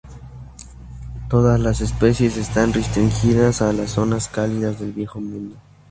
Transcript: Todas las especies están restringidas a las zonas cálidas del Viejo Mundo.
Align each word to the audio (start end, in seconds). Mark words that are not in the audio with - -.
Todas 1.29 1.59
las 1.59 1.79
especies 1.79 2.35
están 2.35 2.73
restringidas 2.73 3.61
a 3.61 3.71
las 3.71 3.91
zonas 3.91 4.29
cálidas 4.29 4.79
del 4.79 4.93
Viejo 4.93 5.21
Mundo. 5.21 5.57